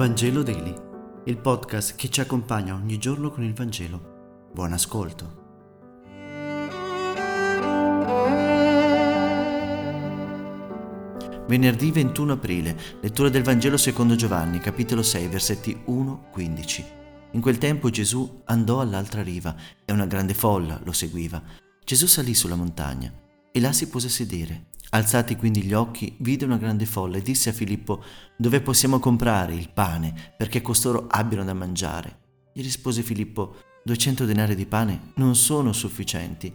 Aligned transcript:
Vangelo 0.00 0.42
Daily, 0.42 0.74
il 1.26 1.36
podcast 1.36 1.94
che 1.94 2.08
ci 2.08 2.22
accompagna 2.22 2.72
ogni 2.72 2.96
giorno 2.96 3.28
con 3.30 3.44
il 3.44 3.52
Vangelo. 3.52 4.48
Buon 4.50 4.72
ascolto. 4.72 5.36
Venerdì 11.46 11.90
21 11.90 12.32
aprile, 12.32 12.78
lettura 13.02 13.28
del 13.28 13.42
Vangelo 13.42 13.76
secondo 13.76 14.14
Giovanni, 14.14 14.58
capitolo 14.58 15.02
6, 15.02 15.28
versetti 15.28 15.78
1-15. 15.86 16.84
In 17.32 17.42
quel 17.42 17.58
tempo 17.58 17.90
Gesù 17.90 18.40
andò 18.46 18.80
all'altra 18.80 19.22
riva 19.22 19.54
e 19.84 19.92
una 19.92 20.06
grande 20.06 20.32
folla 20.32 20.80
lo 20.82 20.92
seguiva. 20.92 21.42
Gesù 21.84 22.06
salì 22.06 22.32
sulla 22.32 22.56
montagna 22.56 23.12
e 23.52 23.60
là 23.60 23.72
si 23.72 23.88
pose 23.88 24.06
a 24.06 24.10
sedere. 24.10 24.66
Alzati 24.90 25.36
quindi 25.36 25.62
gli 25.62 25.72
occhi, 25.72 26.16
vide 26.18 26.44
una 26.44 26.56
grande 26.56 26.84
folla 26.84 27.16
e 27.16 27.22
disse 27.22 27.50
a 27.50 27.52
Filippo, 27.52 28.02
dove 28.36 28.60
possiamo 28.60 28.98
comprare 28.98 29.54
il 29.54 29.70
pane 29.70 30.34
perché 30.36 30.62
costoro 30.62 31.06
abbiano 31.08 31.44
da 31.44 31.54
mangiare? 31.54 32.18
Gli 32.52 32.62
rispose 32.62 33.02
Filippo, 33.02 33.56
200 33.84 34.24
denari 34.24 34.56
di 34.56 34.66
pane 34.66 35.12
non 35.14 35.36
sono 35.36 35.72
sufficienti. 35.72 36.52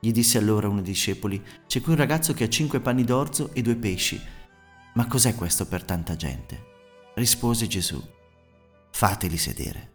Gli 0.00 0.12
disse 0.12 0.38
allora 0.38 0.68
uno 0.68 0.80
dei 0.80 0.92
discepoli, 0.92 1.42
c'è 1.66 1.80
qui 1.80 1.92
un 1.92 1.98
ragazzo 1.98 2.32
che 2.34 2.44
ha 2.44 2.48
cinque 2.48 2.80
panni 2.80 3.04
d'orzo 3.04 3.52
e 3.52 3.62
due 3.62 3.76
pesci. 3.76 4.20
Ma 4.94 5.06
cos'è 5.06 5.34
questo 5.34 5.66
per 5.66 5.82
tanta 5.82 6.14
gente? 6.14 6.70
Rispose 7.14 7.66
Gesù, 7.66 8.00
fateli 8.90 9.36
sedere. 9.36 9.91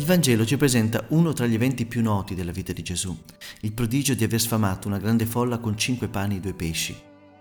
Il 0.00 0.06
Vangelo 0.06 0.46
ci 0.46 0.56
presenta 0.56 1.04
uno 1.08 1.34
tra 1.34 1.46
gli 1.46 1.52
eventi 1.52 1.84
più 1.84 2.00
noti 2.00 2.34
della 2.34 2.52
vita 2.52 2.72
di 2.72 2.82
Gesù, 2.82 3.14
il 3.60 3.74
prodigio 3.74 4.14
di 4.14 4.24
aver 4.24 4.40
sfamato 4.40 4.88
una 4.88 4.96
grande 4.96 5.26
folla 5.26 5.58
con 5.58 5.76
cinque 5.76 6.08
pani 6.08 6.36
e 6.36 6.40
due 6.40 6.54
pesci. 6.54 6.96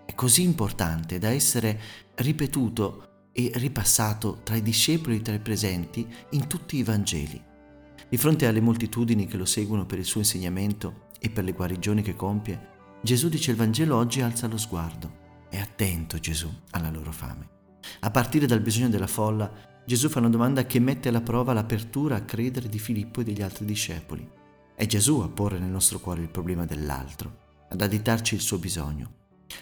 È 0.05 0.13
così 0.13 0.41
importante 0.41 1.19
da 1.19 1.29
essere 1.29 1.79
ripetuto 2.15 3.29
e 3.31 3.49
ripassato 3.55 4.41
tra 4.43 4.57
i 4.57 4.61
discepoli 4.61 5.15
e 5.15 5.21
tra 5.21 5.35
i 5.35 5.39
presenti 5.39 6.05
in 6.31 6.47
tutti 6.47 6.75
i 6.75 6.83
Vangeli. 6.83 7.41
Di 8.09 8.17
fronte 8.17 8.45
alle 8.45 8.59
moltitudini 8.59 9.25
che 9.25 9.37
lo 9.37 9.45
seguono 9.45 9.85
per 9.85 9.99
il 9.99 10.05
suo 10.05 10.19
insegnamento 10.19 11.07
e 11.17 11.29
per 11.29 11.45
le 11.45 11.53
guarigioni 11.53 12.01
che 12.01 12.17
compie, 12.17 12.97
Gesù 13.01 13.29
dice 13.29 13.51
il 13.51 13.57
Vangelo 13.57 13.95
oggi 13.95 14.19
alza 14.19 14.47
lo 14.47 14.57
sguardo. 14.57 15.45
È 15.49 15.57
attento 15.57 16.19
Gesù 16.19 16.53
alla 16.71 16.89
loro 16.89 17.13
fame. 17.13 17.58
A 18.01 18.11
partire 18.11 18.45
dal 18.45 18.61
bisogno 18.61 18.89
della 18.89 19.07
folla, 19.07 19.51
Gesù 19.85 20.07
fa 20.07 20.19
una 20.19 20.29
domanda 20.29 20.65
che 20.65 20.79
mette 20.79 21.09
alla 21.09 21.21
prova 21.21 21.53
l'apertura 21.53 22.15
a 22.15 22.23
credere 22.23 22.69
di 22.69 22.77
Filippo 22.77 23.21
e 23.21 23.23
degli 23.23 23.41
altri 23.41 23.65
discepoli. 23.65 24.29
È 24.75 24.85
Gesù 24.85 25.19
a 25.19 25.27
porre 25.27 25.59
nel 25.59 25.71
nostro 25.71 25.99
cuore 25.99 26.21
il 26.21 26.29
problema 26.29 26.65
dell'altro, 26.65 27.65
ad 27.69 27.81
additarci 27.81 28.35
il 28.35 28.41
suo 28.41 28.59
bisogno. 28.59 29.13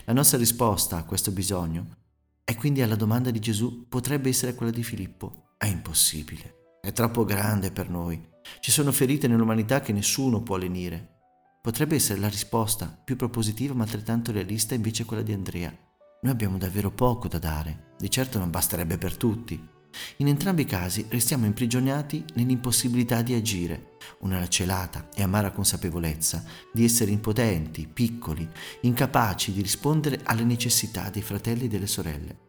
La 0.05 0.13
nostra 0.13 0.37
risposta 0.37 0.97
a 0.97 1.03
questo 1.03 1.31
bisogno 1.31 1.95
è 2.43 2.55
quindi 2.55 2.81
alla 2.81 2.95
domanda 2.95 3.31
di 3.31 3.39
Gesù 3.39 3.87
potrebbe 3.87 4.29
essere 4.29 4.53
quella 4.53 4.71
di 4.71 4.83
Filippo. 4.83 5.53
È 5.57 5.65
impossibile, 5.65 6.79
è 6.81 6.91
troppo 6.91 7.25
grande 7.25 7.71
per 7.71 7.89
noi. 7.89 8.21
Ci 8.59 8.71
sono 8.71 8.91
ferite 8.91 9.27
nell'umanità 9.27 9.79
che 9.79 9.93
nessuno 9.93 10.43
può 10.43 10.57
lenire. 10.57 11.15
Potrebbe 11.61 11.95
essere 11.95 12.19
la 12.19 12.29
risposta 12.29 12.85
più 13.03 13.15
propositiva 13.15 13.73
ma 13.73 13.83
altrettanto 13.83 14.31
realista 14.31 14.75
invece 14.75 15.05
quella 15.05 15.23
di 15.23 15.33
Andrea. 15.33 15.75
Noi 16.21 16.31
abbiamo 16.31 16.57
davvero 16.57 16.91
poco 16.91 17.27
da 17.27 17.39
dare, 17.39 17.86
di 17.97 18.09
certo 18.09 18.37
non 18.37 18.49
basterebbe 18.49 18.97
per 18.97 19.17
tutti, 19.17 19.75
in 20.17 20.27
entrambi 20.27 20.63
i 20.63 20.65
casi 20.65 21.05
restiamo 21.09 21.45
imprigionati 21.45 22.23
nell'impossibilità 22.35 23.21
di 23.21 23.33
agire, 23.33 23.95
una 24.19 24.47
celata 24.47 25.09
e 25.13 25.23
amara 25.23 25.51
consapevolezza 25.51 26.43
di 26.71 26.83
essere 26.83 27.11
impotenti, 27.11 27.87
piccoli, 27.87 28.47
incapaci 28.81 29.53
di 29.53 29.61
rispondere 29.61 30.19
alle 30.23 30.43
necessità 30.43 31.09
dei 31.09 31.21
fratelli 31.21 31.65
e 31.65 31.67
delle 31.67 31.87
sorelle. 31.87 32.45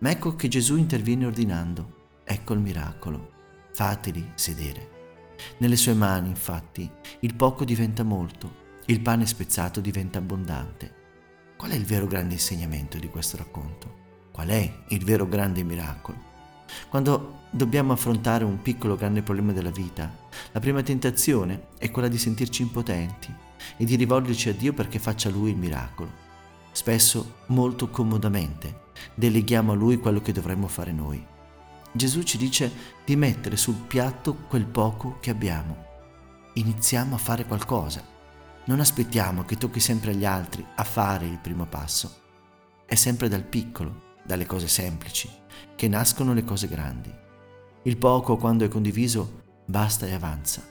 Ma 0.00 0.10
ecco 0.10 0.36
che 0.36 0.48
Gesù 0.48 0.76
interviene 0.76 1.26
ordinando, 1.26 2.20
ecco 2.24 2.52
il 2.52 2.60
miracolo, 2.60 3.32
fateli 3.72 4.32
sedere. 4.34 4.92
Nelle 5.58 5.76
sue 5.76 5.94
mani, 5.94 6.28
infatti, 6.28 6.88
il 7.20 7.34
poco 7.34 7.64
diventa 7.64 8.02
molto, 8.02 8.62
il 8.86 9.00
pane 9.00 9.26
spezzato 9.26 9.80
diventa 9.80 10.18
abbondante. 10.18 11.02
Qual 11.56 11.70
è 11.70 11.74
il 11.74 11.84
vero 11.84 12.06
grande 12.06 12.34
insegnamento 12.34 12.98
di 12.98 13.08
questo 13.08 13.36
racconto? 13.36 14.03
Qual 14.34 14.48
è 14.48 14.78
il 14.88 15.04
vero 15.04 15.28
grande 15.28 15.62
miracolo? 15.62 16.18
Quando 16.88 17.42
dobbiamo 17.50 17.92
affrontare 17.92 18.42
un 18.42 18.60
piccolo 18.62 18.96
grande 18.96 19.22
problema 19.22 19.52
della 19.52 19.70
vita, 19.70 20.12
la 20.50 20.58
prima 20.58 20.82
tentazione 20.82 21.68
è 21.78 21.88
quella 21.92 22.08
di 22.08 22.18
sentirci 22.18 22.62
impotenti 22.62 23.32
e 23.76 23.84
di 23.84 23.94
rivolgerci 23.94 24.48
a 24.48 24.52
Dio 24.52 24.72
perché 24.72 24.98
faccia 24.98 25.30
Lui 25.30 25.50
il 25.50 25.56
miracolo. 25.56 26.10
Spesso, 26.72 27.42
molto 27.46 27.90
comodamente, 27.90 28.86
deleghiamo 29.14 29.70
a 29.70 29.76
Lui 29.76 29.98
quello 29.98 30.20
che 30.20 30.32
dovremmo 30.32 30.66
fare 30.66 30.90
noi. 30.90 31.24
Gesù 31.92 32.24
ci 32.24 32.36
dice 32.36 32.72
di 33.04 33.14
mettere 33.14 33.56
sul 33.56 33.76
piatto 33.86 34.34
quel 34.48 34.66
poco 34.66 35.18
che 35.20 35.30
abbiamo. 35.30 35.76
Iniziamo 36.54 37.14
a 37.14 37.18
fare 37.18 37.46
qualcosa. 37.46 38.02
Non 38.64 38.80
aspettiamo 38.80 39.44
che 39.44 39.56
tocchi 39.56 39.78
sempre 39.78 40.10
agli 40.10 40.24
altri 40.24 40.66
a 40.74 40.82
fare 40.82 41.24
il 41.24 41.38
primo 41.38 41.66
passo. 41.66 42.12
È 42.84 42.96
sempre 42.96 43.28
dal 43.28 43.44
piccolo 43.44 44.10
dalle 44.24 44.46
cose 44.46 44.68
semplici, 44.68 45.28
che 45.76 45.88
nascono 45.88 46.32
le 46.32 46.44
cose 46.44 46.68
grandi. 46.68 47.12
Il 47.82 47.96
poco, 47.96 48.36
quando 48.36 48.64
è 48.64 48.68
condiviso, 48.68 49.42
basta 49.66 50.06
e 50.06 50.12
avanza. 50.12 50.62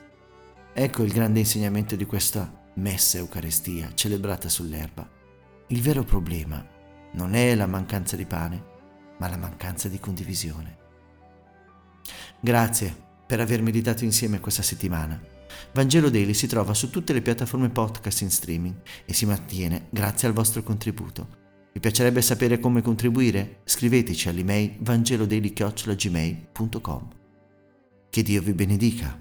Ecco 0.74 1.04
il 1.04 1.12
grande 1.12 1.40
insegnamento 1.40 1.96
di 1.96 2.06
questa 2.06 2.52
messa 2.76 3.18
Eucaristia 3.18 3.92
celebrata 3.94 4.50
sull'erba. 4.50 5.08
Il 5.68 5.82
vero 5.82 6.04
problema 6.04 6.66
non 7.14 7.36
è 7.36 7.54
la 7.54 7.68
mancanza 7.68 8.16
di 8.16 8.26
pane, 8.26 8.72
ma 9.20 9.30
la 9.30 9.38
mancanza 9.38 9.88
di 9.88 10.00
condivisione. 10.00 10.78
Grazie 12.40 12.96
per 13.26 13.40
aver 13.40 13.62
meditato 13.62 14.04
insieme 14.04 14.40
questa 14.40 14.64
settimana. 14.64 15.22
Vangelo 15.74 16.10
Daily 16.10 16.34
si 16.34 16.48
trova 16.48 16.74
su 16.74 16.90
tutte 16.90 17.14
le 17.14 17.22
piattaforme 17.22 17.70
podcast 17.70 18.22
in 18.22 18.32
streaming 18.32 18.76
e 19.06 19.14
si 19.14 19.26
mantiene 19.26 19.88
grazie 19.92 20.28
al 20.28 20.34
vostro 20.34 20.64
contributo. 20.64 21.43
Vi 21.74 21.80
piacerebbe 21.80 22.22
sapere 22.22 22.60
come 22.60 22.84
contribuire? 22.84 23.62
Scriveteci 23.64 24.30
all'email 24.30 24.76
vangelodeli.gmail.com 24.80 27.08
Che 28.10 28.22
Dio 28.22 28.42
vi 28.44 28.54
benedica. 28.54 29.20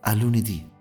A 0.00 0.14
lunedì. 0.14 0.71